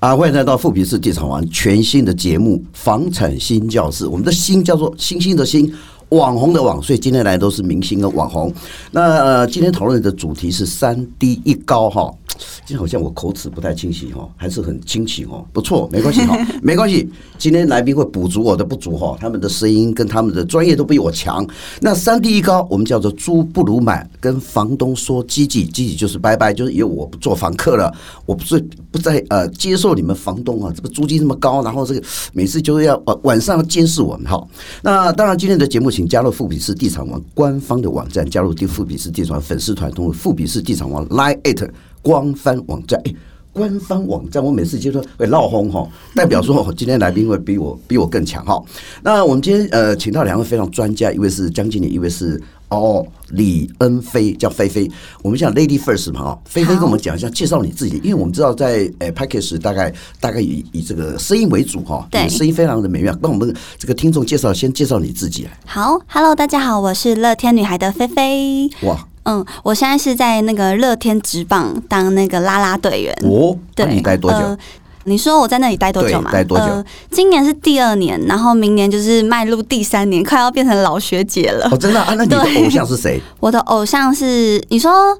[0.00, 4.04] 啊，欢迎来到富比市地产王全新的节目《房产新教室》。
[4.08, 5.68] 我们的“新”叫做星星的“星”，
[6.10, 8.54] 网红的“网”，所以今天来都是明星跟网红。
[8.92, 12.14] 那、呃、今天讨论的主题是三低一高哈。
[12.64, 17.08] 今天好像我口齿不太清晰哈，还是很清晰哦，不错，没关系哈， 没关系。
[17.38, 21.46] 今天来宾会补足我的不足哈，他们的声音跟他们的专业都比我强。
[21.80, 27.92] 那三低一高，我们叫做租不如买，跟房东说积极，积极就是拜拜，就是因为我不做房客了，
[28.26, 28.60] 我不是
[28.90, 32.02] 不再呃接受你们房东啊，这个租金这么高，然后这个
[32.32, 34.46] 每次就是要晚晚上监视我们哈。
[34.82, 41.68] 那当然，今天的节目请加入富比士地产王官方的网站，加入富比士地产粉丝团，通过富比士地产王 Line at
[42.02, 43.14] 官方网站，哎，
[43.52, 48.62] 官方网站，我每次就说会闹哄哈，代表说今天来宾会比我比我更强哈。
[49.02, 54.88] 那我们今天呃，请到两位非常专家，一位是江经理，一位是哦李恩菲，叫菲菲。
[55.22, 63.16] 我们讲 Lady First 嘛哈，菲菲跟我们讲一下，介绍你自己，因为我们知道在呃 p a c k a g e 大概大概以以这个声音为主哈，对，声音非常的美妙。
[63.20, 65.48] 帮我们这个听众介绍，先介绍你自己。
[65.66, 68.70] 好，Hello，大家好，我是乐天女孩的菲菲。
[68.82, 69.07] 哇。
[69.24, 73.56] 嗯，我现在是在那个乐天职棒当那个啦啦队员哦。
[73.74, 74.38] 对，你待多久？
[74.38, 74.58] 呃，
[75.04, 76.30] 你说我在那里待多久嘛？
[76.30, 76.64] 待多久？
[76.64, 81.68] 呃，今年是第二年，然后明年就是迈入第三年，快要变成老学姐了。
[81.70, 82.14] 哦，真的啊？
[82.14, 83.20] 那你的偶像是谁？
[83.40, 85.18] 我的偶像是你说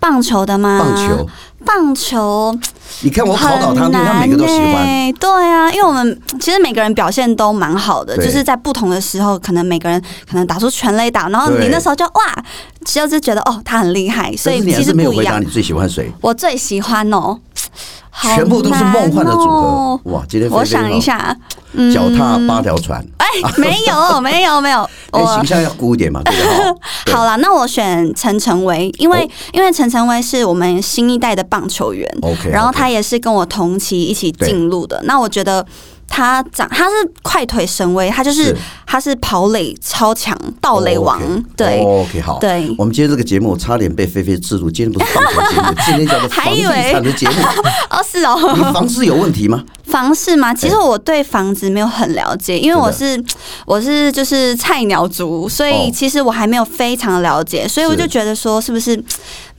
[0.00, 0.78] 棒球的吗？
[0.80, 1.28] 棒球。
[1.62, 2.58] 棒球，
[3.02, 5.12] 你看我考倒他们，他每个都喜欢。
[5.20, 12.44] 对啊，因为我们其实每个人表现都蛮好的，就是在不同的时候，可能每个人可能打出全垒打，然后你那时候就哇，
[12.86, 14.34] 就是觉得哦，他很厉害。
[14.34, 16.10] 所以其实没有回答你最喜欢谁？
[16.22, 17.38] 我最喜欢哦，
[18.22, 20.00] 全部都是梦幻的组合。
[20.04, 21.36] 哇，今天我想一下，
[21.92, 23.04] 脚踏八条船。
[23.18, 23.26] 哎
[23.58, 26.42] 没有 没有没有，我形象要孤一点嘛，对不
[27.06, 27.14] 对？
[27.14, 35.64] 好了，那我选陈晨威，因为因为陈晨威是我们新一代的棒球员，OK，然后他也是跟我同期一起进入的，那我觉得。
[36.10, 38.54] 他长他是快腿神威，他就是
[38.84, 41.20] 他是跑垒超强盗垒王，
[41.56, 47.34] 对，OK 好，对，我们今天这个节目差点被菲菲制住，今天不是棒球节目， 今天叫做房地产的节目，
[47.88, 49.64] 哦是哦，你房子有问题吗？
[49.86, 50.52] 房市吗？
[50.52, 53.22] 其实我对房子没有很了解，因为我是
[53.64, 59.00] 我是就是菜鸟族，所以其实我还没有非常了解，所以我就觉得说是不是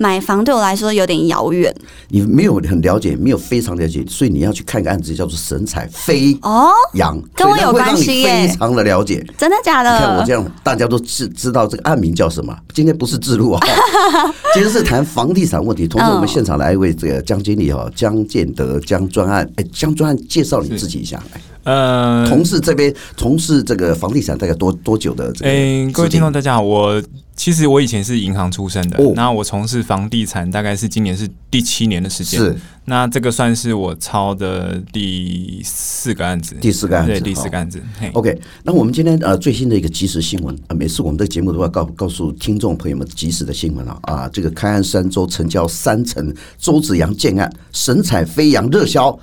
[0.01, 1.71] 买房对我来说有点遥远？
[2.07, 6.35] 你没有很了解，没有非常了解，所以你要去看个案子叫做神采飞。
[6.41, 9.93] 哦，羊跟我有关系耶，非常的了解，真的假的？
[9.93, 12.57] 你看我这样，大家都知知道这个案名叫什么？
[12.73, 13.67] 今天不是自录啊，
[14.55, 15.87] 今天是谈房地产问题。
[15.87, 21.39] 同时，我们现场来一位这个江经理哈，江建德江专案，哎，江专案介绍你自己一下来。
[21.63, 25.31] 呃，从事这边从事这个房地产大概多多久的？
[25.41, 27.01] 哎，各位听众大家好，我
[27.35, 32.55] 其实我以前是银行出身的，那我从事房地产大概是今年是第七年的时间，是
[32.85, 37.79] 那这个算是我抄的第四个案子，第四个案子，对，第四个案子。
[38.13, 49.17] OK，那我们今天呃最新的一个即时新闻啊，每次我们的节目都要告告诉听众朋友们即时的新闻啊啊，这个开案三周成交三成，周子阳建案神采飞扬热销，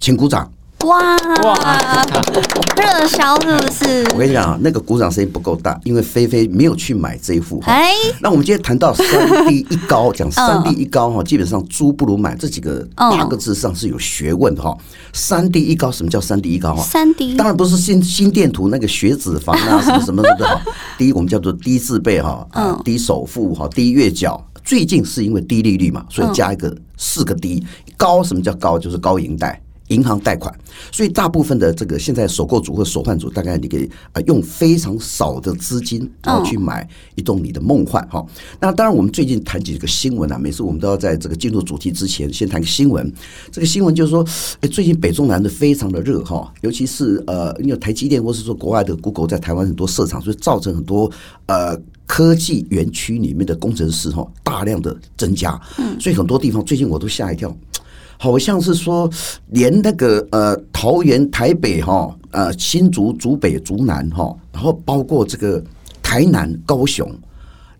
[0.00, 0.50] 请鼓掌。
[0.84, 2.04] 哇哇，
[2.76, 4.04] 热销是不是？
[4.12, 7.60] 我跟你讲啊，那个鼓掌声音不够大，因为菲菲没有去买这一副。
[7.66, 14.76] 哎，那我们今天谈到三低一高，讲 三低一高哈，基本上租不如买这几个八个字上是有学问的哈。
[15.12, 16.82] 三低一高，什么叫三低一高哈？
[16.82, 20.60] 三低当然不是心心电图那个学子房啊，什么什么的哈。
[20.98, 24.42] 第一，我们叫做低自备哈，啊，低首付哈，低月缴。
[24.64, 27.64] 最近是因为低利率嘛，所以加一个四个低。
[27.96, 28.78] 高，什么叫高？
[28.78, 29.60] 就是高银贷。
[29.92, 30.52] 银行贷款，
[30.90, 38.24] 所以大部分的这个现在首购族或首换族，大概你可以啊用非常少的资金，然后去买一栋你的梦幻哈。
[38.58, 43.12] 那当然，我们最近谈几个新闻啊，每次我们都要在这个进入主题之前，先谈个新闻。
[43.50, 44.26] 这个新闻就是说，
[44.60, 51.10] 哎，最近北中南的非常的热哈，尤其是呃，因为台积电或是说国外的 Google 在台湾很多设厂，所以造成很多
[51.46, 55.60] 呃科技园区里面的工程师哈大量的增加。
[55.78, 57.54] 嗯，所以很多地方最近我都吓一跳。
[58.22, 59.10] 好像是说，
[59.48, 65.60] 连那个呃桃园、台北哈，呃新竹、竹北、竹南哈，然后包括这个
[66.00, 67.12] 台南、高雄，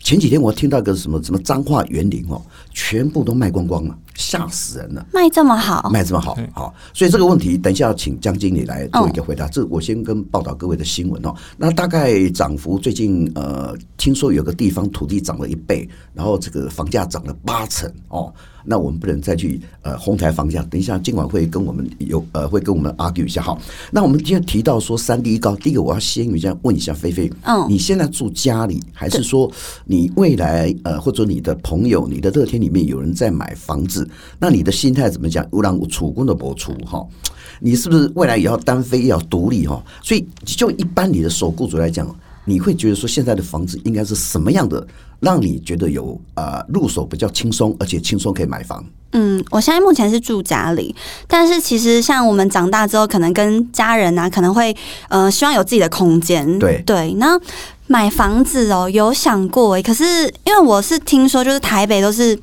[0.00, 2.42] 前几天我听到个什么什么彰化园林哦，
[2.72, 5.06] 全部都卖光光了，吓死人了！
[5.12, 9.46] 卖这么好，卖这么好，好，所以这个问题等一下要请江经理来做一个回答。
[9.46, 11.32] 这我先跟报道各位的新闻哦。
[11.56, 18.34] 那大概涨幅最近呃，听说有个地方土地涨了一倍，然后这个房价涨了八成哦。
[18.64, 23.56] 那我们不能再去呃哄抬房价，等一下今晚会跟我们有呃会跟我们 argue 一下哈。
[23.90, 29.50] 那我们今天提到说三低一高，第一个我要先于这样问一下菲菲，嗯，你现在住家里，还是说
[29.84, 34.08] 你未来呃或者你的朋友、你的乐天里面有人在买房子？
[34.38, 35.46] 那你的心态怎么讲？
[35.52, 37.06] 乌兰楚公的博出哈，
[37.60, 39.82] 你是不是未来也要单飞，要独立哈？
[40.02, 42.06] 所以就一般你的首雇主来讲，
[42.44, 44.86] 你会觉得说现在的房子应该是什么样的，
[45.20, 48.84] 让你觉得有呃入手比较轻松，而且轻松可以买房？
[49.14, 50.94] 嗯，我现在目前是住家里，
[51.28, 54.74] 但是其实像我们长大之后，可能跟家人啊，可能会
[55.08, 56.58] 呃希望有自己的空间。
[56.58, 57.38] 对对，那
[57.88, 62.34] 买房子哦，有想过诶，可是因为我是听说，就是台北都是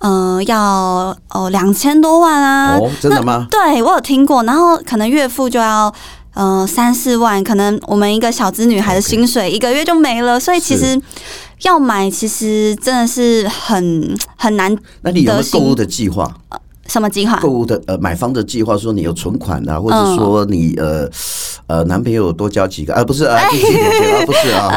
[0.00, 2.76] 嗯、呃、要哦两千多万啊。
[2.76, 3.46] 哦，真的吗？
[3.50, 5.94] 对，我有听过，然后可能月付就要嗯、
[6.34, 11.00] 呃、三四万，可能我们一个小资女孩的薪水一个月就没了，所以其实。
[11.64, 14.74] 要买其实真的是很很难。
[15.02, 16.26] 那你有没有购物的计划？
[16.86, 17.38] 什么计划？
[17.38, 21.06] 购物的呃，买方的计划，说你有存款啊，或者说你呃
[21.66, 22.94] 呃，男朋友多交几个？
[22.94, 23.38] 啊，不是啊，
[24.24, 24.74] 不是啊。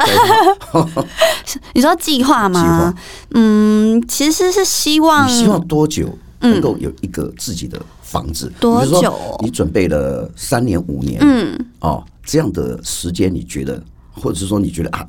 [1.74, 2.94] 你说计划吗？
[3.34, 5.26] 嗯，其实是希望。
[5.26, 6.10] 你希望多久
[6.42, 7.82] 能够有一个自己的
[8.14, 8.52] 房子？
[8.60, 9.12] 多久？
[9.42, 11.18] 你准备了三年五年？
[11.22, 13.82] 嗯，哦，这样的时间你觉得，
[14.12, 15.04] 或者是说你觉得啊？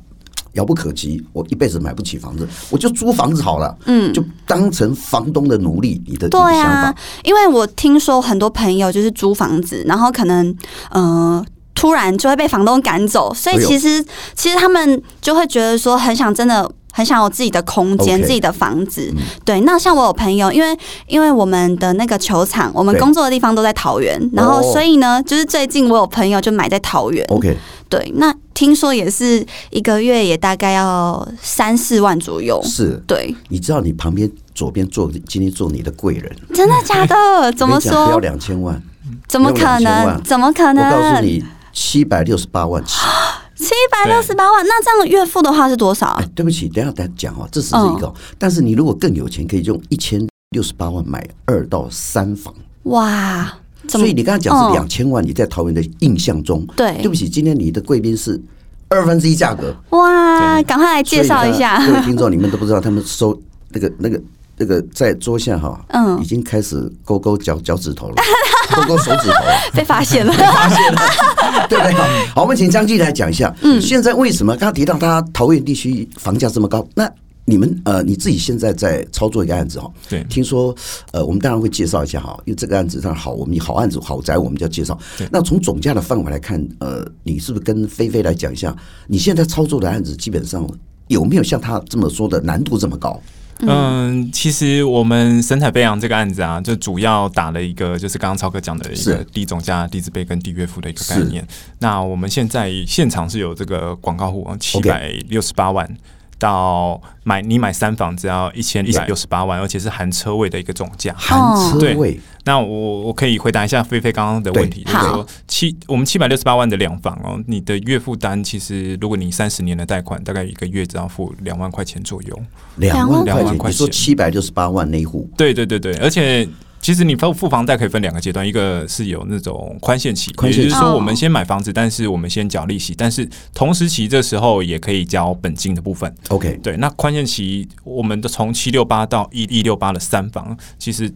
[0.53, 3.77] 遥不可及，我一辈子买不起房子，我就租房子好了。
[3.87, 6.01] 嗯，就当成房东的奴隶。
[6.07, 10.47] 你的对啊，因为我听说很多朋友就是租房子，然后可能
[10.91, 19.13] 嗯、呃，突然就会被房东赶走，所以其实、哎、其实他们就会觉得说很想真的很想有自己的空间.自己的房子。
[19.43, 20.77] 对，那像我有朋友，因为
[21.07, 27.25] 因为我们的那个球场，我们工作的地方都在桃园，然后所以呢，就是最近我有朋友就买在桃园。
[27.27, 27.57] OK。
[27.89, 32.59] 对，那听说也是一个月也大概要三四万左右。
[32.63, 33.35] 是，对。
[33.49, 37.51] 你知道你旁边左边坐今天坐你的贵人，真的假的？
[37.53, 38.05] 怎么说？
[38.05, 38.81] 不要两千万？
[39.27, 40.23] 怎么可能？
[40.23, 40.83] 怎么可能？
[40.83, 41.43] 我告诉你，
[41.73, 42.95] 七百六十八万起。
[43.55, 46.07] 七百六十八万，那这样月付的话是多少？
[46.19, 48.13] 哎，对不起，等下再讲哦，这只是一个。
[48.37, 52.53] 但是你如果更有钱，可以用一千六十八万买二到三房。
[52.83, 53.51] 哇！
[53.87, 58.41] 所以你刚才讲是两千万，你在桃园的印象中，嗯，对，对不起，今天你的贵宾是
[58.89, 61.85] 二分之一价格，哇，赶快来介绍一下。
[61.85, 64.19] 各位听众，你们都不知道，他们收那个、那个、
[64.57, 68.15] 那个在桌下哈，嗯，已经开始勾勾脚脚趾头了，
[68.75, 71.01] 勾勾手指头了， 被发现了，被发现了，
[71.69, 71.93] 对不对？
[72.33, 76.85] 好，我们请张经理来讲一下，嗯，现在为什么刚刚提到他桃园地区房价这么高？
[76.95, 77.09] 那
[77.47, 80.75] 你们呃，你自己现在在操作一个案子哈，对，听说
[81.11, 84.97] 呃，我们当然会介绍一下哈，因为这个案子当然好，我们以好案子好宅，我们就要介绍。
[85.29, 88.75] 那从总价的范围来看，呃，你是不是跟菲菲来讲一下，
[89.07, 90.67] 你现在操作的案子基本上
[91.07, 93.21] 有没有像他这么说的难度这么高？
[93.59, 101.45] 嗯，其实我们神采飞扬这个案子啊，就主要打了一个就是刚刚超哥讲的一个地总价、地自备跟地月付的一个概念。
[101.79, 105.89] 那我们现在现场是有这个广告户七百六十八万。
[106.37, 111.13] 到买你买三房只要一千一百六十八万，而且是含车位的一个总价。
[111.17, 111.37] 含
[111.71, 122.39] 车位，那我我可以回答一下菲菲刚刚的问题，就是说七我们七百六十八万的两房哦，你的月负担其实如果你三十年的贷款，大概一个月只要付两万块钱左右。
[122.75, 125.29] 两万两万块钱，你说七百六十八万那一户？
[125.37, 126.47] 对对对对，而且。
[126.85, 136.13] 其实你付付房贷可以分两个阶段，一个是有那种宽限期，也就是说我们先买房子，但是我们先缴利息，但是同时期这时候也可以交本金的部分。
[136.27, 141.11] OK，对，那宽限期我们的从七六八到一一六八的三房，其实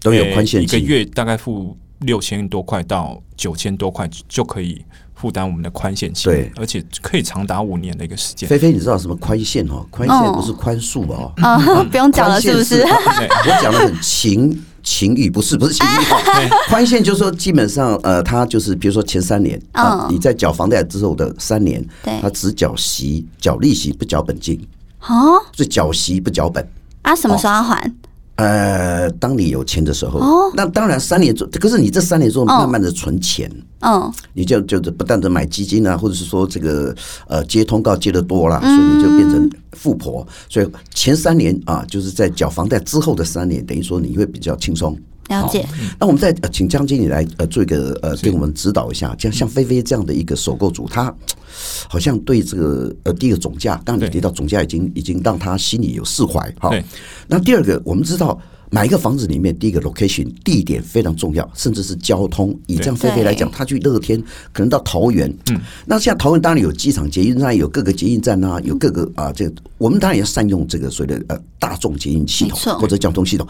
[0.00, 4.82] 都有宽限期，一个月大概付六千多块到九千多块就可以
[5.14, 8.48] 负担我们的宽限期，对，而且可以长达五年的一个时间。
[8.48, 9.86] 菲菲，你知道什么宽限哦？
[9.90, 11.58] 宽限不是宽恕哦，啊，
[11.92, 12.80] 不用讲了，是不是？
[12.88, 14.58] 我讲的很勤。
[14.82, 16.04] 情欲不是不是情欲。
[16.04, 16.18] 哈，
[16.68, 24.60] 宽限就是说基本上呃，他就是比如说前三年啊，你在缴房贷之后的三年，对，他只缴息缴利息不缴本金，
[25.06, 26.66] 哦，是缴息不缴本。
[27.02, 27.92] 啊，什么时候要还？
[28.40, 36.94] 呃，当你有钱的时候，哦，那当然三年之后，可是你这三年之后慢慢的存钱，嗯，你就就是不断的买基金啊，或者是说这个
[37.28, 40.26] 呃接通告接的多了，所以你就变成富婆。
[40.48, 44.96] 所以前三年啊，就是在缴房贷之后的三年，等于说你会比较轻松。
[45.30, 45.66] 了解。
[45.98, 51.14] 那我们再请江经理来呃做一个呃给我们指导一下，像像菲菲这样的一个首购主，他
[51.88, 56.70] 好像对这个呃第一个总价，刚刚你提到总价已经已经让他心里有释怀哈。
[57.26, 58.38] 那第二个，我们知道
[58.70, 62.56] 买一个房子里面，第一个 location 地点非常重要，甚至是交通。
[62.66, 64.20] 以这样菲菲来讲，他去乐天
[64.52, 73.46] 可能到桃园，嗯，那像桃园当然有机场捷运站，有各个捷运站啊，有各个啊这个，我们当然也善用这个所谓的呃大众捷运系统或者交通系统。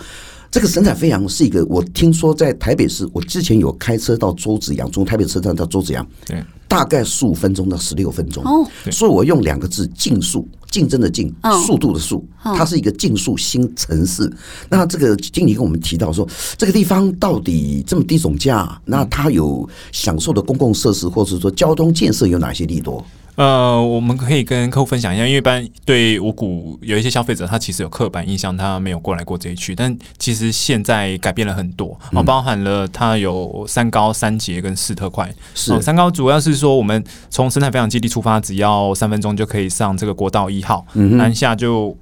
[0.51, 8.43] 这个神采飞扬是一个，我听说在台北市，我之前有开车到周子阳，从台北车站到周子阳，对，大概十五分钟到十六分钟。
[8.45, 11.33] 哦，所以我用两个字：竞速，竞争的竞，
[11.65, 12.27] 速度的速。
[12.43, 14.29] 它是一个竞速新城市。
[14.69, 16.29] 那这个经理跟我们提到说，
[16.59, 23.05] 这个地方到底这么低总价，那它有享受的公共设施，或者说交通建设有哪些利多？
[23.37, 35.33] 呃，我们可以跟客户分享一下，因为一般对五谷有一些消费者，他其实有刻板印象，他没有过来过这一区，但其实现在改变了很多，哦，包含了它有三高、三节跟四特快。
[35.55, 41.97] 是，哦，三高主要是说我们从生态培养基地出发，只要三分钟就可以上这个国道一号，嗯，南下就。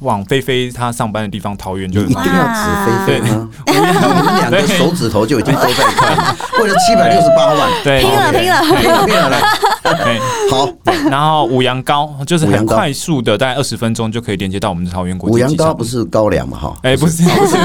[0.00, 3.48] 往菲菲她上班的地方桃园，就一定要指菲菲吗？
[3.66, 8.62] 我们两个手指头就已经都在一块了， 为了七百六十八万，对，拼了拼了。
[8.80, 9.40] 拼了拼了来。
[10.50, 10.68] 好，
[11.10, 15.48] 然后五羊高就是很快速的，大概二十分钟就可以连接到我们的桃园国际机场。
[15.48, 16.58] 五羊高不是高粱嘛？
[16.58, 17.56] 哈，哎，不是，不是，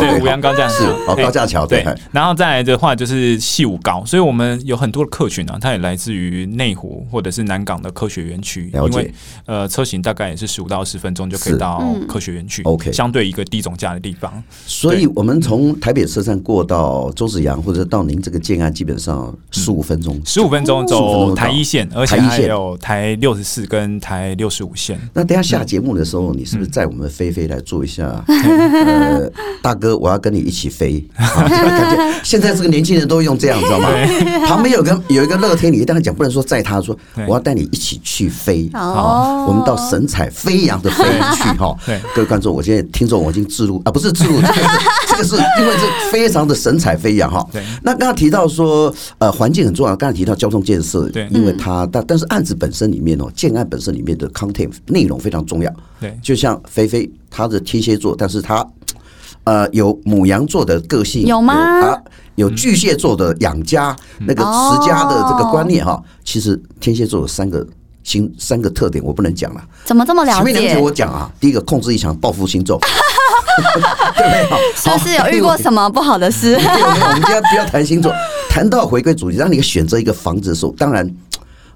[0.00, 1.84] 对，五羊高这样是哦，高架桥对。
[2.10, 9.12] 然后再来的话就是细五高，所以我们有很多的客群啊，它也来自于内湖或者是南港的科学园区，因为
[9.46, 11.61] 呃车型大概也是十五到二十分钟就可以。
[11.62, 24.98] 到科学园区，OK，相对一个低总价的地方，所以我们从台北车站过到周子阳，或者到您这个建案，基本上十五分钟，十五分钟走台一线，而且还有台六十四跟台六十五线。
[25.14, 28.02] 那等下下节目的时候，你是不是载我们飞飞来做一下？
[28.26, 29.30] 呃，
[29.62, 33.88] 大哥，我要跟你一起飞，感觉 现在这个年轻人都用这样，知道吗？
[34.48, 36.96] 旁边有个有一个乐天，你刚才讲不能说载他，说
[37.28, 41.04] 我要带你一起去飞，好，我们到神采飞扬的飞
[41.36, 41.51] 去。
[41.56, 41.78] 好，
[42.14, 44.68] 各位观众，我现在听众我已经置入啊， 不是置入，这个是
[45.08, 47.46] 这个是因为这非常的神采飞扬哈。
[47.52, 55.72] 对，那刚刚提到说，呃，环境很重要，刚才提到交通建设，对，因为它但但是案子本身里面哦，建案本身里面的 content 内容非常重要。
[56.00, 58.66] 对，就像菲菲，她的天蝎座，但是她
[59.44, 61.54] 呃有母羊座的个性，有吗？
[61.54, 61.98] 啊，
[62.36, 66.02] 有巨蟹座的养家那个持家的这个观念哈。
[66.24, 67.66] 其实天蝎座有三个。
[68.02, 70.36] 新三个特点我不能讲了，怎么这么了解？
[70.36, 72.78] 前面两点我讲啊，第一个控制欲强，报复心重，
[74.16, 74.48] 对不对？
[74.76, 76.54] 是不是有遇过什么不好的事？
[76.54, 78.12] 我们今天不要谈星座，
[78.48, 81.08] 谈到回归主题，让你选择一个房子的时候，当然，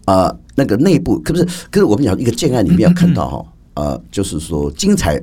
[0.07, 5.23] 呃，那个内部可不是，可是我们讲一个建案里面要看到哈，呃，就是说精彩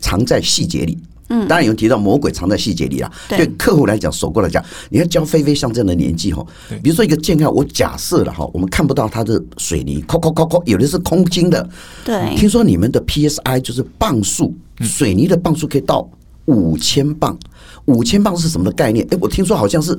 [0.00, 0.98] 藏在细节里。
[1.30, 3.10] 嗯，当然有人提到魔鬼藏在细节里啊。
[3.28, 6.44] 对客户来讲，首购来讲，你要教菲菲像这样的年纪哈，
[6.82, 11.66] 比如说一个健康，我假设了哈，我们看不到它的水泥，扣扣扣扣，有的是空心的。
[12.04, 16.08] 对，听说你们的 PSI 就是磅数，水泥的磅数可以到
[16.46, 17.38] 五千磅，
[17.84, 19.06] 五千磅是什么的概念？
[19.10, 19.96] 哎，我听说好像是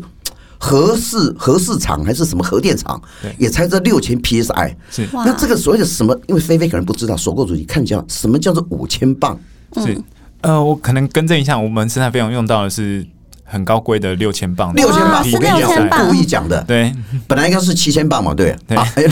[0.58, 3.02] 核市核市场还是什么核电厂，
[3.38, 4.76] 也才这六千 PSI。
[4.90, 6.14] 是，那这个所谓的什么？
[6.28, 9.40] 因为菲菲可能不知道，首购主你看一下什么叫做五千磅？
[9.78, 9.98] 是。
[10.42, 13.06] 呃，我可能更正一下，我们生产费用用到的是
[13.44, 16.94] 很高贵的六千磅，六千磅，我跟你讲，故意讲的，对，
[17.28, 18.78] 本来应该是七千磅嘛，对，对，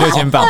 [0.00, 0.46] 六千磅，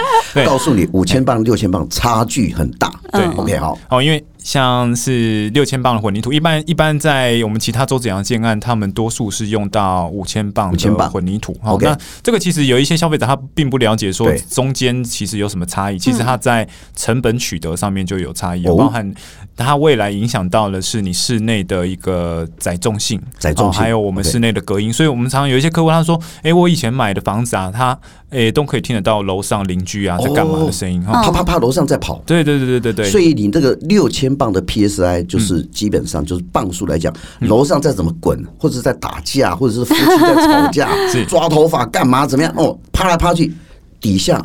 [0.46, 4.24] 告诉你五千磅六千磅差距很大，对，OK，好，哦，因为。
[4.44, 11.56] 像是六千磅的混凝土，一般一般在我们其他周子阳建案，他们多数是用到五千磅的混凝土。
[11.62, 15.98] 好，那这个其实有一些消费者他并不了解，说中间其实有什么差异。
[15.98, 19.14] 其实它在成本取得上面就有差异，包含
[19.56, 24.92] 它未来影响到的是你室内的一个载重性，载重性，还有我们室内的隔音。
[24.92, 27.98] 所以我们常常有一些客户他说：“哎，我以前买的房子啊，他
[28.28, 33.10] 哎都可以听得到楼上邻居啊在干嘛的声音，啪啪啪，楼上在跑。”对对对对对对。
[33.10, 34.33] 所以你这个六千。
[34.34, 40.90] 磅的 PSI 就是基本上就是磅数来讲，楼上再怎么滚，或者是在打架，或者是夫妻在 吵架，
[41.28, 42.52] 抓头发干嘛怎么样？
[42.56, 43.52] 哦，啪来啪去，
[44.00, 44.44] 底下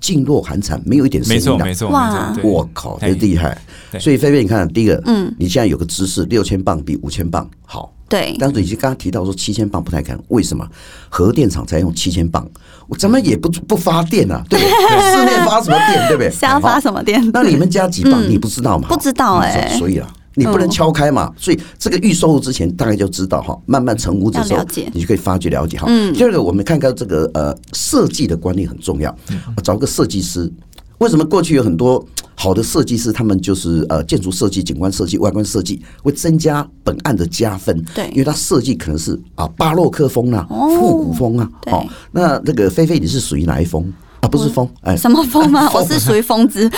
[0.00, 1.40] 噤若寒蝉，没有一点声音。
[1.40, 2.34] 没错，没错，哇！
[2.42, 3.56] 我靠，这厉害！
[3.98, 7.92] 所以菲菲，你看，第一个，嗯，你现在有个姿势，六千磅比五千磅好。
[8.10, 10.66] 对，但是已经刚刚提到说七千磅不太可能，为什么？
[11.08, 12.46] 核电厂才用七千磅，
[12.88, 14.70] 我咱们也不不发电啊，对不对？
[15.14, 16.30] 室内发什么电，对不对？
[16.30, 17.30] 想发什么电？
[17.32, 18.28] 那你们家几磅？
[18.28, 18.88] 你不知道吗？
[18.88, 21.32] 不知道哎，所以啊，你不能敲开嘛。
[21.36, 25.86] 所以这个预售后之前大概就知道哈，慢慢成屋子时候，你就可以发掘了解哈。
[26.12, 29.16] 第二个，我们看看这个呃设计的观念很重要，
[29.62, 30.52] 找个设计师。
[30.98, 32.04] 为什么过去有很多？
[32.40, 37.84] 好的设计师，他们就是呃建筑设计、景观设计、外观设计，会增加本案的加分。
[37.94, 41.46] 对，因为它设计可能是啊巴洛克风啊、复古风啊。
[41.66, 43.92] 哦，那那个菲菲你是属于哪一风
[44.22, 44.26] 啊？
[44.26, 45.70] 不是风，哎，什么风 吗？
[45.74, 46.66] 我是属于疯子。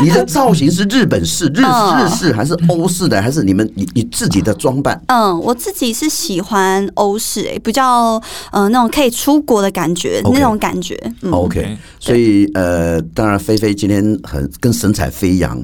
[0.00, 3.20] 你的造型是日本式、日日式还是欧式的？
[3.20, 5.00] 还是你们你你自己的装扮？
[5.08, 8.20] 嗯，我自己是喜欢欧式，哎，比较
[8.50, 10.98] 呃那种可以出国的感觉，那种感觉。
[11.30, 15.62] OK，所以呃，当然菲菲今天很跟神采飞扬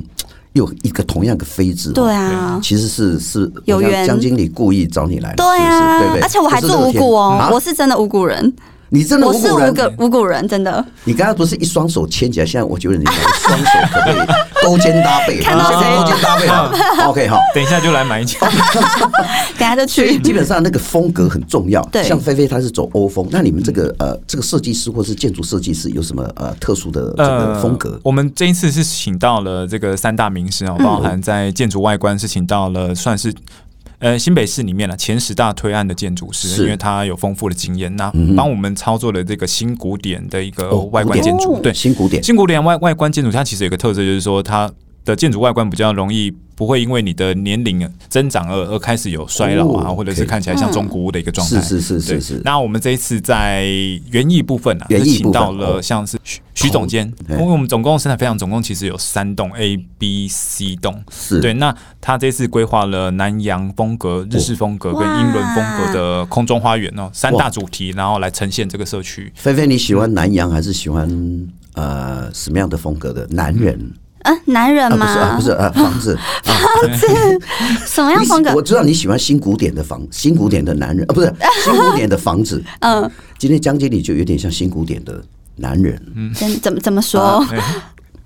[0.52, 6.22] 又一个同样的飞字，对啊，其实是是有缘，江经理故意找你来的，对啊，对不对？
[6.22, 8.52] 而且我还做五股哦，我是真的五股人。
[8.90, 10.84] 你真的我是五个五股人，真的。
[11.04, 14.26] 你刚刚不是一双手牵起来，现在我觉得你双手可不可以
[14.64, 15.40] 勾肩搭背？
[15.44, 16.48] 看到谁勾肩搭背？
[17.04, 18.38] OK，好， 等一下就来买一件，
[19.58, 20.18] 等下就去。
[20.20, 21.82] 基本上那个风格很重要。
[21.92, 28.00] 对，像菲菲她是走欧风，那你们这个呃这个设计师或是建筑设计师有什么呃特殊的这个风格？
[28.02, 33.34] 我们这一次是请到了这个三大名师啊，包含在建筑外观是请到了算是。
[34.00, 44.70] 呃，新北市里面呢，前十大推案的建筑师，因为他有丰富的经验，那帮我们操作了这个新古典的一个外观建筑，对，新古典，新古典外外观建筑，它其实有个特色，就是说它
[45.04, 46.32] 的建筑外观比较容易。
[46.58, 51.60] 不会因为你的年龄增长而而开始有衰老啊，或者是看起来像中古屋的一个状态。
[51.60, 52.42] 是是是是是。
[52.44, 53.62] 那我们这一次在
[54.10, 61.00] 园艺部分啊，是请到了像是徐徐总监，因为我们总共生产非常总共其实有三栋 A、B、C 栋。
[61.08, 61.54] 是对。
[61.54, 69.32] 那他这次规划了南洋风格、日式风格跟英伦风格的空中花园哦，三大主题，然后来呈现这个社区。
[69.36, 71.08] 菲菲，你喜欢南洋还是喜欢
[71.74, 73.92] 呃什么样的风格的男人？
[74.28, 75.06] 啊，男人吗？
[75.06, 77.06] 啊、不是，啊不是，啊，房子， 房子，
[77.86, 78.52] 什么样风格？
[78.54, 81.32] 我知道你喜欢新古典的房，新古典的男人啊，不是
[81.64, 82.62] 新古典的房子。
[82.80, 85.22] 嗯，今天江经理就有点像新古典的
[85.56, 86.00] 男人。
[86.14, 87.44] 嗯，怎么怎么说？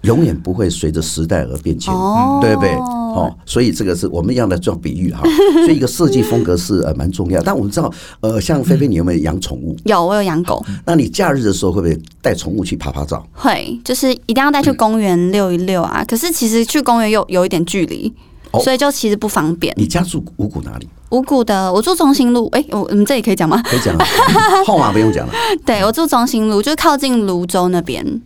[0.02, 2.71] 啊永远不会随着时代而变迁，哦、对不对？
[3.14, 5.23] 哦，所以这个是我们要来做比喻哈。
[5.64, 7.40] 所以一个设计风格是呃蛮重要。
[7.42, 9.76] 但我们知道，呃，像菲菲，你有没有养宠物？
[9.85, 10.64] 有，我有养狗。
[10.85, 13.25] 那你假日的时候会不会带宠物去爬爬照？
[13.32, 16.02] 会，就是一定要带去公园遛一遛啊。
[16.02, 18.12] 嗯、可是其实去公园又有一点距离，
[18.50, 19.73] 哦、所以就其实不方便。
[19.76, 20.88] 你家住五股哪里？
[21.11, 22.49] 五股的，我住中心路。
[22.52, 23.61] 哎、欸，我我们这里可以讲吗？
[23.64, 24.04] 可以讲了，
[24.66, 25.32] 号码不用讲了。
[25.66, 28.23] 对，我住中心路，就是靠近泸州那边。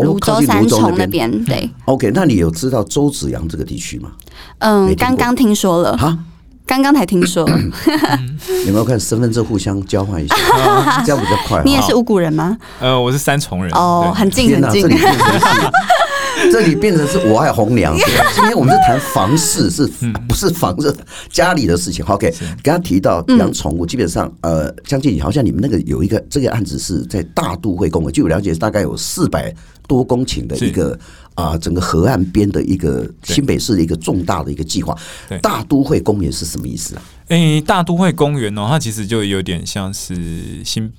[0.00, 1.68] 芦洲三重那边，对。
[1.84, 4.10] OK，那你有知道周子阳这个地区吗？
[4.58, 5.96] 嗯，刚刚听说了。
[5.96, 6.16] 哈，
[6.66, 7.46] 刚刚才听说。
[8.66, 10.34] 有没有看身份证互相交换一下？
[11.04, 11.62] 这样比较快。
[11.64, 12.56] 你也是五谷人吗？
[12.80, 13.72] 呃，我是三重人。
[13.74, 14.88] 哦，很近很近。
[16.50, 17.96] 这里变成是我爱红娘。
[18.34, 19.86] 今天我们是谈房事，是
[20.28, 20.94] 不是房子
[21.30, 22.30] 家里的事情？OK，
[22.62, 29.54] 刚刚提到养宠物，基本上呃，江经理好像你们那个有一个这个案子是在大都会公园，据我了解大概有四百
[29.86, 30.98] 多公顷的一个
[31.34, 34.96] 啊，整个河岸边的一个新北市的一个重大的一个计划。
[35.40, 37.02] 大都会公园是什么意思啊？
[37.28, 40.16] 诶，大都会公园哦，它其实就有点像是
[40.64, 40.92] 新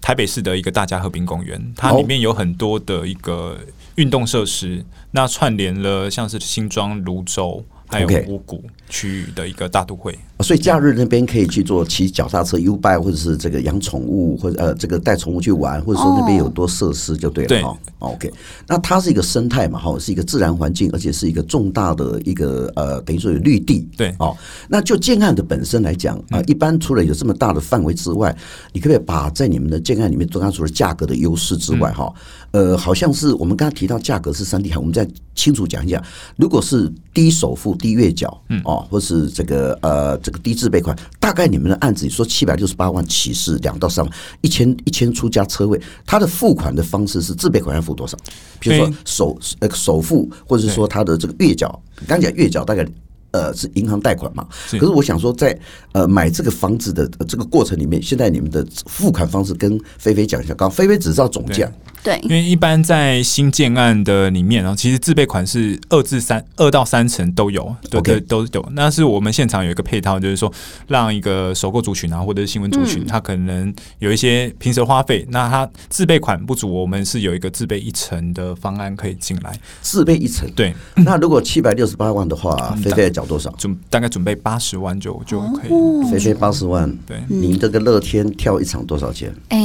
[0.00, 3.58] 台北市的一个大家和平公园，它里面有很多的一个。
[3.96, 10.18] 运动设施，那串联了像是新庄、泸州，还有五股区域的一个大都会。
[10.42, 17.48] 所以假日那边可以去做骑脚踏车、U-bike，或者是这个养宠物，或者呃这个带宠物去玩，或者说那边有多设施就对了。
[17.48, 17.64] 对
[17.98, 18.32] ，OK。
[18.66, 23.88] 那它是一个生态嘛，哈，是一个自然环境，而且是一个重大的一个呃，等于说有绿地。
[23.96, 24.36] 对，哦，
[24.68, 28.34] 那就建案的本身来讲啊，一般除了有这么大的范围之外，
[28.72, 32.12] 你可不可以把在你们的建案里面，刚刚除了价格的优势之外，哈，
[32.50, 36.02] 呃，好像是我们刚刚提到价格是三 D 海，我们再清楚讲一下，
[36.36, 48.18] 如果是低首付、低月缴，嗯，哦，或是这个呃这个低自备款，大概你们的案子，你说七百六十八万起是两到三万，一千一千出加车位，它的付款的方式是自备款要付多少？
[48.58, 52.84] 比如说首呃首付，或者是说它的这个月缴，刚讲月缴大概。
[53.32, 54.46] 呃，是银行贷款嘛？
[54.72, 55.58] 可是我想说，在
[55.92, 60.52] 呃买这个房子的这个过程里面，现在你们的付款方式跟菲菲讲一下。
[60.52, 61.66] 刚菲菲只知道总价，
[62.04, 68.68] 对，因为一般在新建案的里面，然后其实自备款是二至三二到三层都有，对对都有。
[68.72, 70.52] 那是我们现场有一个配套，就是说
[70.86, 79.58] 让一个首购族群啊，或者是新婚族群，他可能有一些平时花费，那他自备款不足，我们是有一个自备一层的方案可以进来。
[79.80, 80.74] 自备一层，对。
[80.96, 83.21] 那如果七百六十八万的话，菲菲讲。
[83.24, 83.50] 多少？
[83.58, 86.10] 准大概准备八十万就就可以。
[86.10, 87.22] 菲菲八十万，对。
[87.28, 89.32] 您这个乐天跳一场多少钱？
[89.48, 89.58] 哎，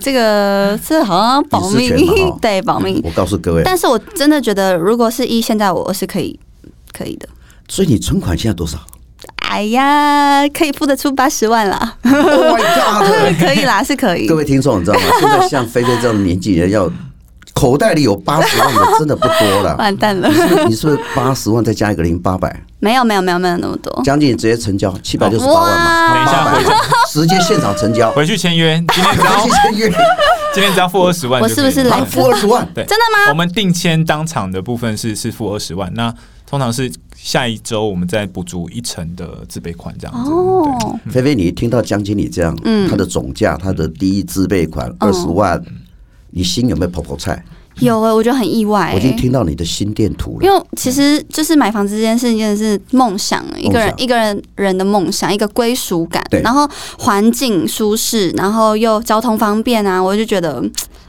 [0.00, 1.90] 这个是好像保密，
[2.40, 3.00] 对，保密。
[3.04, 6.38] 我告诉各位，但是我真的觉得，如果是一现在我是可以
[6.92, 7.28] 可以的。
[7.68, 8.78] 所以你存款现在多少？
[9.48, 11.96] 哎呀，可以付得出八十万了。
[12.02, 14.26] 可以啦，是可以。
[14.26, 15.02] 各位听众，你知道吗？
[15.20, 16.90] 现在像菲菲这样的年纪人要。
[17.54, 20.28] 口袋里有八十万的真的不多了， 完蛋了！
[20.68, 22.62] 你是不是八十万再加一个零八百？
[22.80, 24.02] 没有没有没有没有那么多。
[24.04, 26.14] 将近直接成交七百六十八万嘛？
[26.14, 26.62] 等一下回
[27.08, 28.76] 直接现场成交，回去签约。
[28.92, 29.88] 今天只要 签约，
[30.52, 31.40] 今天只要付二十万。
[31.40, 32.68] 我是不是来付二十万？
[32.74, 33.30] 对，真的吗？
[33.30, 36.12] 我们定签当场的部分是是付二十万，那
[36.46, 40.30] 通常是下一周我们再补足一成的自备款这样子。
[40.30, 45.62] 哦，菲菲，你听到江经理这样，嗯，他的总价，他的第一自备款二十万，
[46.34, 47.44] 你心有没有泡泡菜？
[47.80, 48.94] 有哎、欸，我觉得很意外、欸。
[48.94, 50.46] 我已经听到你的心电图了。
[50.46, 56.22] 因为其实就是买房子这件事情，真的是梦想，一个人一个人人的梦想，一个归属感。
[56.42, 56.68] 然后
[56.98, 60.62] 环境舒适，然后又交通方便啊，我就觉得。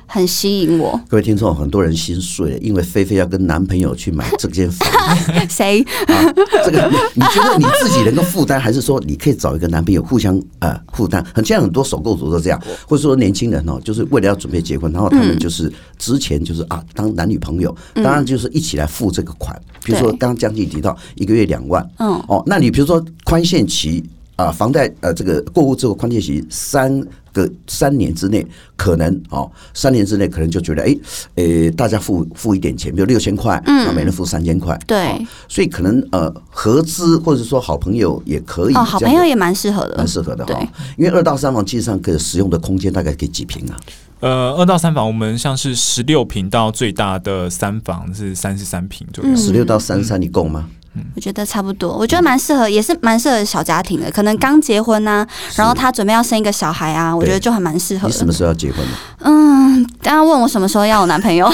[0.07, 4.87] 很吸引我，各位听众，很多人心碎了，因为菲菲要跟男朋友去买这间房。
[5.49, 5.81] 谁？
[6.07, 11.25] 啊，这个你你觉得你自己能够负担，还是说你可以找一个男朋友互相呃负担？
[11.33, 19.59] 很现在很多首购族都这样，或者说年轻人哦，就是为了要准备结婚，然后他们就是之前就是啊当男女朋友，当然就是一起来付这个款。
[19.83, 24.03] 比如说刚刚将近提到一个月两万，嗯，哦，那你比如说宽限期。
[24.37, 27.01] 啊，房贷呃，这个过户之后宽限期三
[27.35, 30.97] 个三年之内，可能哦，三年之内可能就觉得哎，
[31.35, 40.59] 呃，大家付付一点钱，比如六千块，嗯，每人付三千块，对，所以可能呃合资或者说好朋友也可以，哦，好朋友也蛮适合的，蛮适合的哈，
[40.97, 43.77] 因为二到三房基本上可以使用的空间大概可以几平啊？
[44.21, 50.69] 呃，二到三房我们像是十六平到最大的三房是三十三平左右，十六到三十三你够吗？
[51.15, 54.09] 我觉得差不多，我觉得蛮适合，也是蛮适合小家庭的。
[54.11, 58.07] 可能刚结婚呐、啊，然后他准备要生一个小孩啊，我觉得就还蛮适合。
[58.07, 58.91] 你什么时候要结婚呢？
[59.19, 61.51] 嗯，刚刚问我什么时候要有男朋友。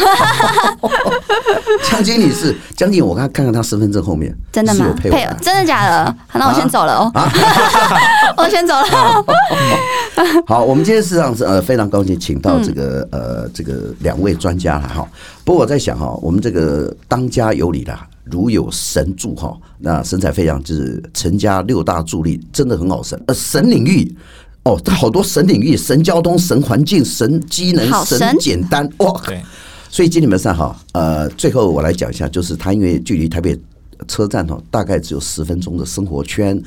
[1.90, 4.94] 江经理是江经理，我刚刚看看他身份证后面，真的吗？
[4.98, 6.06] 配偶，真的假的？
[6.28, 7.12] 好，那我先走了哦。
[7.14, 7.32] 啊、
[8.38, 8.86] 我先走了。
[10.46, 15.08] 好，我们今天实际上是呃非常高兴，请到这个、嗯、呃这个两位专家了哈。
[15.52, 18.08] 不过我在想哈，我们这个当家有理啦。
[18.24, 23.22] 如有神助哈，那神采飞扬就是陈家六大助力，真的很好神。
[23.28, 24.16] 呃，神领域
[24.64, 29.12] 哦，好多神领域，神交通、神环境、神机能、神简单哇。
[29.26, 29.44] 对，
[29.90, 33.60] 所以今天晚上哈，呃，最后我来讲一下，就是它因为距离台北
[34.08, 36.58] 车站哈，大概只有十分钟的生活圈。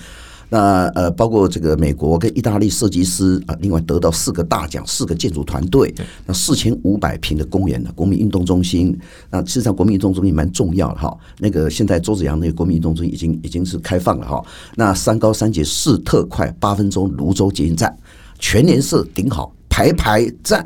[0.57, 5.93] 那呃，包括这个美国跟意大利设计师啊，另外得到四个大奖，四个建筑团队，
[6.25, 8.97] 那四千五百平的公园的国民运动中心，
[9.31, 11.19] 那事实上国民运动中心蛮重要的哈。
[11.41, 14.45] 那个现在周子阳那个国民运动中心已经已经是开放了哈。
[14.77, 17.93] 那三高三捷四特快八分钟泸州捷运站，
[18.39, 20.65] 全年是顶好排排站，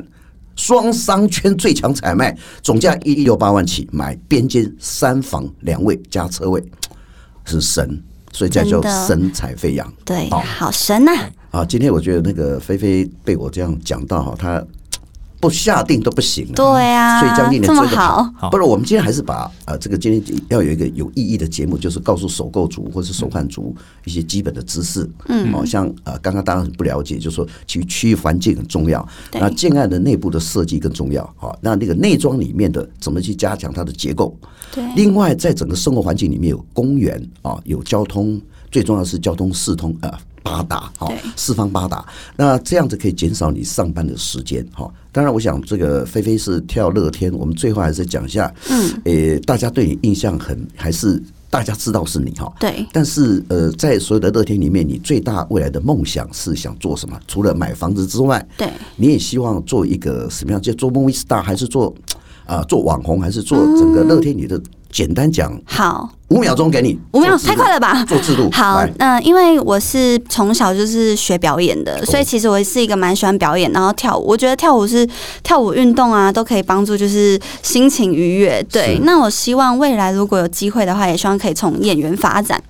[0.55, 6.63] 双商圈最强采卖，总价一亿六八万起，买边间三房两卫加车位，
[7.43, 7.99] 是神。
[8.31, 10.69] 所以这叫神采飞扬，对，好。
[10.71, 11.11] 神呐！
[11.51, 14.63] 啊，今天我觉得那个菲菲被我这样讲到哈，他
[15.39, 16.53] 不下定都不行了。
[16.55, 23.75] 对啊，所以将近这么好，不如我们今天还是把呃这个今天要有一个有意义的节目，就是告诉首购族或是首换族
[24.05, 25.09] 一些基本的知识。
[25.27, 31.23] 嗯，哦，像呃刚刚当然很不了解，就是说其实区域环境很重要，那建案的内部的设计更重要。
[31.37, 34.35] 好，那那个内装里面的怎么去加强它的结构？
[34.71, 40.11] 对，另外，在整个生活环境里面有公园啊，有交通，最重要是交通四通呃
[40.49, 42.03] 八达哈，四方八达。
[42.35, 44.91] 那这样子可以减少你上班的时间哈。
[45.11, 52.85] 当然，我想这个菲菲是跳乐天，我们最后还是讲一下，嗯，诶，大家对你印象很还是大家知道是你哈，对。
[52.91, 57.19] 但是呃，在所有的乐天里面，你最大未来的梦想是想做什么？
[57.27, 60.59] 除了买房子之外，对，你也希望做一个什么样？
[60.59, 61.93] 就做 movie star 还是做？
[62.45, 64.35] 啊，做网红还是做整个乐天？
[64.35, 64.59] 你的
[64.91, 68.03] 简单讲，好，五秒钟给你，五秒太快了吧？
[68.05, 74.25] 做制度好，那因为我是从小就是学表演的，所以其实我是一个蛮喜欢表演，然后跳舞。
[74.27, 75.07] 我觉得跳舞是
[75.43, 78.63] 跳舞运动啊，都可以帮助就是心情愉悦。
[78.71, 82.61] 对，那我希望未来如果有机会的话，也希望可以从演员发展。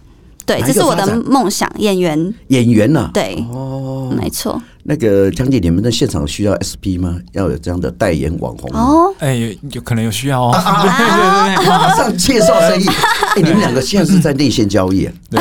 [0.45, 2.33] 对，这是我的梦想，演员。
[2.47, 3.09] 演员呢？
[3.13, 4.59] 对，哦，没错。
[4.89, 7.15] 那个江姐，你们的现场需要 SP 吗？
[7.33, 9.13] 要有这样的代言网红哦？
[9.19, 10.51] 哎，有有可能有需要哦。
[10.51, 12.87] 对对对马上介绍生意。
[12.87, 15.07] 哎，你们两个现在是在内线交易。
[15.29, 15.39] 对，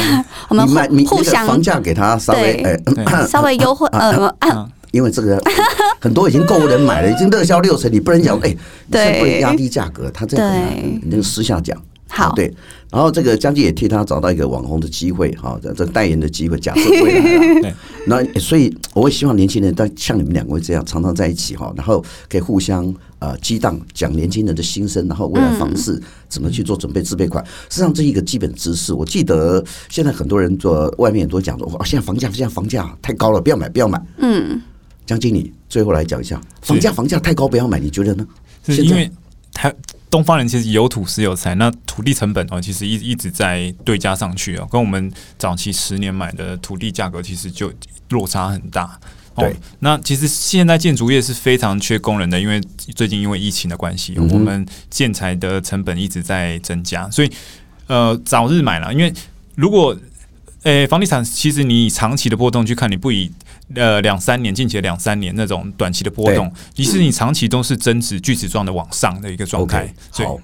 [0.51, 0.69] 我们
[1.07, 2.79] 互相房价给他稍微哎
[3.27, 4.31] 稍微优惠呃，
[4.91, 5.41] 因为这个
[5.99, 8.55] 很多已经够人买了，已经热销六成，你不能讲哎，
[8.91, 11.75] 对，不能压低价格，他这样你那个私下讲。
[12.11, 12.53] 好，对，
[12.91, 17.75] 然后这个将军也替他找到一个网红的机会，哈，这代言的机会，假设未来，
[18.09, 28.95] 那所以我也希望年轻人，但像你们两位这样，常常在一起哈，然后可以互相呃激荡，讲年轻人的心声，然后未来方式怎么去做准备自备款，实际上这是一个基本知识。
[28.95, 34.03] 我记得现在很多人做外面很多讲说，哇，现在房价现在房价太高了，不要买，不要买。
[34.17, 34.61] 嗯，
[35.05, 38.27] 江经理最后来讲一下，房价房价太高，不要买，你觉得呢？
[38.65, 39.11] 是因为
[39.53, 39.71] 他。
[40.11, 47.73] 东方人其实有土是有财，那土地成本哦，其实一一直在对加上去哦，跟我们早期十年买的土地价格其实就
[48.11, 48.99] 落差很大。
[49.37, 52.61] 对，那其实现在建筑业是非常缺工人的，因为
[52.97, 57.31] 最近因为疫情的关系，我们建材的成本一直在增加，所以
[57.87, 59.15] 呃，早日买了，因为
[59.55, 59.97] 如果
[60.65, 63.31] 诶房地产其实你以长期的波动去看，你不以
[63.75, 69.93] 呃两三年，近期的两三年那种短期的波动，其实你长期都是增值锯齿状的往上的一个状态。
[70.13, 70.41] Okay, 好，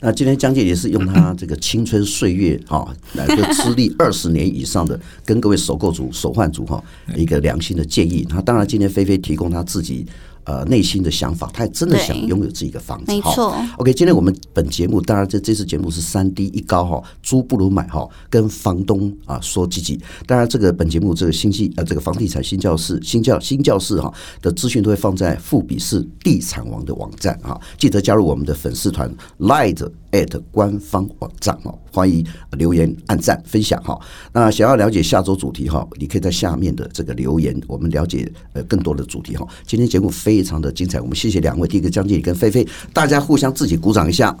[0.00, 6.82] 那今天江姐也是用她这个青春岁月哈，来个资历二十年以上的，跟各位首购族、首换族哈
[7.16, 8.24] 一个良心的建议。
[8.24, 10.06] 他当然今天菲菲提供他自己。
[10.46, 13.04] 呃，内心的想法，他也真的想拥有自己的房子。
[13.08, 13.52] 没错。
[13.78, 20.00] OK，今天我们本节目，当然这这次节目是三低一高哈，租不如买哈，跟房东啊说积极。
[20.24, 33.98] 当然，这个本节目这个星期呃，这个房地产新教室、新教新教室哈的资讯都会放在富比士地产王的网站哈，记得加入我们的粉丝团，Light at 官方网站哈，欢迎留言、按赞、分享哈。
[34.32, 39.46] 那想要了解下周主题哈，你可以在下面的这个留言，我们了解呃更多的主题哈。
[39.66, 40.46] 今天节目非。
[40.46, 44.32] 常的精彩，我们谢谢两位，第一个姜经理跟菲菲，大家互相自己鼓掌一下。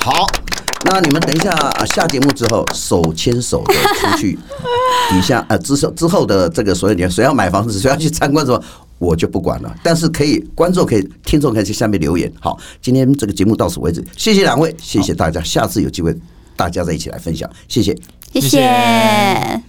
[0.00, 0.26] 好，
[0.86, 4.36] 那你们等一下啊下节目之后，手牵手的出去
[5.10, 8.60] 底下 呃之后之后的这个所有人，谁要买房子，谁要去参观什么，
[8.98, 9.72] 我就不管了。
[9.80, 12.32] 但是可以观众可以听众可以在下面留言。
[12.40, 16.12] 好，今天这个节目到此为止，谢谢两位，谢谢大家，下次有机会
[16.56, 17.96] 大家再一起来分享，谢谢，
[18.32, 19.62] 谢谢。